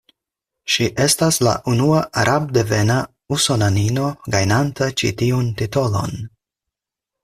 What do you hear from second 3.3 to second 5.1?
usonanino, gajnanta